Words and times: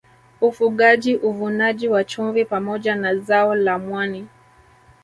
Ufugaji 0.41 1.15
Uvunaji 1.17 1.87
wa 1.87 2.03
chumvi 2.03 2.45
pamoja 2.45 2.95
na 2.95 3.15
zao 3.15 3.55
la 3.55 3.79
mwani 3.79 4.27